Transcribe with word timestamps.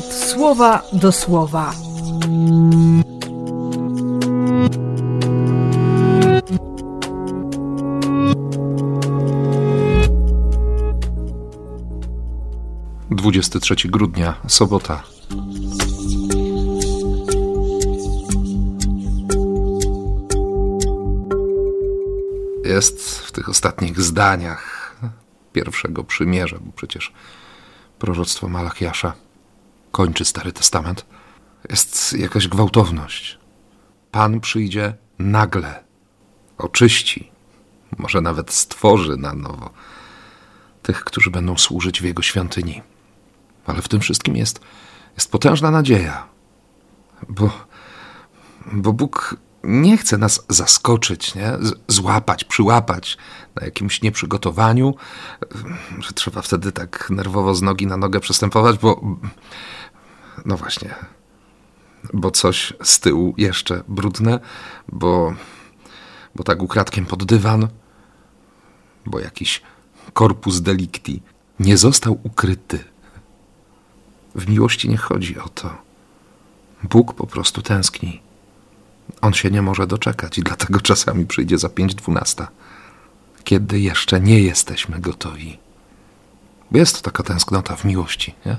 słowa 0.00 0.82
do 0.92 1.12
słowa. 1.12 1.74
Dwudziesty 13.10 13.60
trzeci 13.60 13.88
grudnia, 13.88 14.34
sobota. 14.48 15.02
Jest 22.64 23.18
w 23.18 23.32
tych 23.32 23.48
ostatnich 23.48 24.00
zdaniach 24.00 24.96
pierwszego 25.52 26.04
przymierza, 26.04 26.58
bo 26.60 26.72
przecież 26.72 27.12
proroctwo 27.98 28.48
Malachiasza 28.48 29.12
kończy 29.92 30.24
Stary 30.24 30.52
Testament, 30.52 31.06
jest 31.70 32.12
jakaś 32.12 32.48
gwałtowność. 32.48 33.38
Pan 34.10 34.40
przyjdzie 34.40 34.94
nagle, 35.18 35.84
oczyści, 36.58 37.30
może 37.98 38.20
nawet 38.20 38.52
stworzy 38.52 39.16
na 39.16 39.32
nowo 39.32 39.70
tych, 40.82 41.04
którzy 41.04 41.30
będą 41.30 41.58
służyć 41.58 42.00
w 42.00 42.04
Jego 42.04 42.22
świątyni. 42.22 42.82
Ale 43.66 43.82
w 43.82 43.88
tym 43.88 44.00
wszystkim 44.00 44.36
jest, 44.36 44.60
jest 45.16 45.30
potężna 45.30 45.70
nadzieja, 45.70 46.26
bo, 47.28 47.50
bo 48.72 48.92
Bóg 48.92 49.36
nie 49.64 49.96
chce 49.96 50.18
nas 50.18 50.44
zaskoczyć, 50.48 51.34
nie? 51.34 51.52
złapać, 51.88 52.44
przyłapać 52.44 53.18
na 53.54 53.64
jakimś 53.64 54.02
nieprzygotowaniu, 54.02 54.94
że 55.98 56.12
trzeba 56.12 56.42
wtedy 56.42 56.72
tak 56.72 57.10
nerwowo 57.10 57.54
z 57.54 57.62
nogi 57.62 57.86
na 57.86 57.96
nogę 57.96 58.20
przestępować, 58.20 58.78
bo 58.78 59.00
no 60.44 60.56
właśnie, 60.56 60.94
bo 62.14 62.30
coś 62.30 62.72
z 62.82 63.00
tyłu 63.00 63.34
jeszcze 63.38 63.84
brudne, 63.88 64.40
bo, 64.88 65.34
bo 66.34 66.44
tak 66.44 66.62
ukradkiem 66.62 67.06
pod 67.06 67.24
dywan, 67.24 67.68
bo 69.06 69.20
jakiś 69.20 69.62
korpus 70.12 70.60
delicti 70.60 71.22
nie 71.60 71.76
został 71.76 72.20
ukryty. 72.22 72.84
W 74.34 74.48
miłości 74.48 74.88
nie 74.88 74.96
chodzi 74.96 75.38
o 75.38 75.48
to. 75.48 75.76
Bóg 76.82 77.14
po 77.14 77.26
prostu 77.26 77.62
tęskni 77.62 78.22
on 79.20 79.32
się 79.32 79.50
nie 79.50 79.62
może 79.62 79.86
doczekać 79.86 80.38
i 80.38 80.42
dlatego 80.42 80.80
czasami 80.80 81.26
przyjdzie 81.26 81.58
za 81.58 81.68
pięć 81.68 81.94
dwunasta, 81.94 82.48
kiedy 83.44 83.80
jeszcze 83.80 84.20
nie 84.20 84.40
jesteśmy 84.40 85.00
gotowi. 85.00 85.58
Jest 86.72 87.02
taka 87.02 87.22
tęsknota 87.22 87.76
w 87.76 87.84
miłości, 87.84 88.34
nie? 88.46 88.58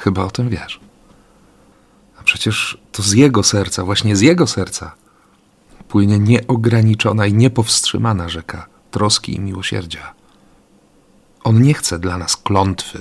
Chyba 0.00 0.24
o 0.24 0.30
tym 0.30 0.48
wiesz. 0.48 0.80
A 2.20 2.22
przecież 2.22 2.78
to 2.92 3.02
z 3.02 3.12
jego 3.12 3.42
serca, 3.42 3.84
właśnie 3.84 4.16
z 4.16 4.20
jego 4.20 4.46
serca, 4.46 4.94
płynie 5.88 6.18
nieograniczona 6.18 7.26
i 7.26 7.34
niepowstrzymana 7.34 8.28
rzeka 8.28 8.66
troski 8.90 9.34
i 9.36 9.40
miłosierdzia. 9.40 10.14
On 11.44 11.62
nie 11.62 11.74
chce 11.74 11.98
dla 11.98 12.18
nas 12.18 12.36
klątwy. 12.36 13.00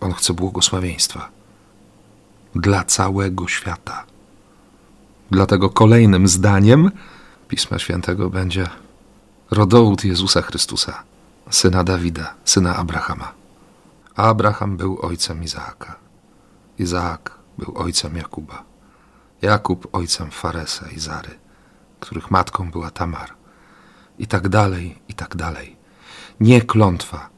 On 0.00 0.12
chce 0.12 0.34
błogosławieństwa 0.34 1.28
dla 2.54 2.84
całego 2.84 3.48
świata. 3.48 4.04
Dlatego 5.30 5.70
kolejnym 5.70 6.28
zdaniem 6.28 6.90
Pisma 7.48 7.78
Świętego 7.78 8.30
będzie 8.30 8.68
rodołód 9.50 10.04
Jezusa 10.04 10.42
Chrystusa, 10.42 11.02
syna 11.50 11.84
Dawida, 11.84 12.34
syna 12.44 12.76
Abrahama. 12.76 13.45
Abraham 14.16 14.76
był 14.76 14.98
ojcem 15.00 15.42
Izaaka. 15.42 15.96
Izaak 16.78 17.38
był 17.58 17.78
ojcem 17.78 18.16
Jakuba. 18.16 18.64
Jakub 19.42 19.88
ojcem 19.92 20.30
Faresa 20.30 20.90
i 20.90 21.00
Zary, 21.00 21.38
których 22.00 22.30
matką 22.30 22.70
była 22.70 22.90
Tamar. 22.90 23.30
I 24.18 24.26
tak 24.26 24.48
dalej, 24.48 24.98
i 25.08 25.14
tak 25.14 25.36
dalej. 25.36 25.76
Nie 26.40 26.62
klątwa, 26.62 27.28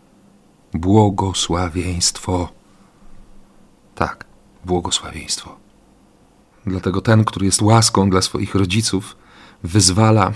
błogosławieństwo. 0.74 2.48
Tak, 3.94 4.24
błogosławieństwo. 4.64 5.56
Dlatego 6.66 7.00
ten, 7.00 7.24
który 7.24 7.46
jest 7.46 7.62
łaską 7.62 8.10
dla 8.10 8.22
swoich 8.22 8.54
rodziców, 8.54 9.16
wyzwala 9.62 10.32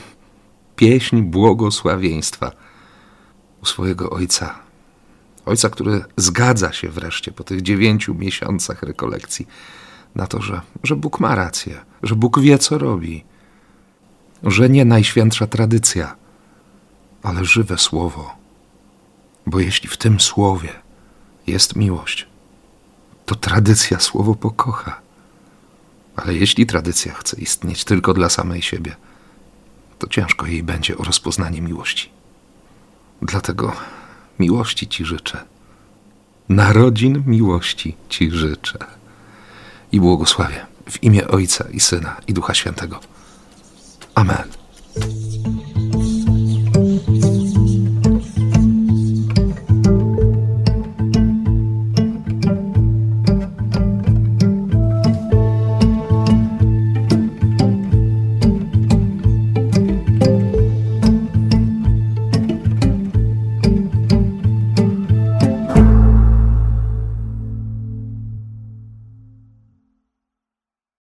pieśń 0.76 1.22
błogosławieństwa 1.22 2.50
u 3.62 3.66
swojego 3.66 4.10
ojca. 4.10 4.71
Ojca, 5.46 5.70
który 5.70 6.04
zgadza 6.16 6.72
się 6.72 6.88
wreszcie 6.88 7.32
po 7.32 7.44
tych 7.44 7.62
dziewięciu 7.62 8.14
miesiącach 8.14 8.82
rekolekcji 8.82 9.46
na 10.14 10.26
to, 10.26 10.42
że, 10.42 10.60
że 10.82 10.96
Bóg 10.96 11.20
ma 11.20 11.34
rację, 11.34 11.80
że 12.02 12.14
Bóg 12.14 12.40
wie, 12.40 12.58
co 12.58 12.78
robi, 12.78 13.24
że 14.42 14.68
nie 14.68 14.84
najświętsza 14.84 15.46
tradycja, 15.46 16.16
ale 17.22 17.44
żywe 17.44 17.78
słowo. 17.78 18.34
Bo 19.46 19.60
jeśli 19.60 19.88
w 19.88 19.96
tym 19.96 20.20
słowie 20.20 20.72
jest 21.46 21.76
miłość, 21.76 22.26
to 23.26 23.34
tradycja 23.34 24.00
słowo 24.00 24.34
pokocha. 24.34 25.00
Ale 26.16 26.34
jeśli 26.34 26.66
tradycja 26.66 27.14
chce 27.14 27.40
istnieć 27.40 27.84
tylko 27.84 28.14
dla 28.14 28.28
samej 28.28 28.62
siebie, 28.62 28.96
to 29.98 30.06
ciężko 30.06 30.46
jej 30.46 30.62
będzie 30.62 30.98
o 30.98 31.04
rozpoznanie 31.04 31.62
miłości. 31.62 32.10
Dlatego 33.22 33.72
miłości 34.42 34.88
Ci 34.88 35.04
życzę. 35.04 35.38
Narodzin 36.48 37.22
miłości 37.26 37.96
Ci 38.08 38.30
życzę. 38.30 38.78
I 39.92 40.00
błogosławię 40.00 40.66
w 40.90 41.02
imię 41.02 41.28
Ojca 41.28 41.64
i 41.72 41.80
Syna 41.80 42.16
i 42.26 42.32
Ducha 42.32 42.54
Świętego. 42.54 43.00
Amen. 44.14 44.51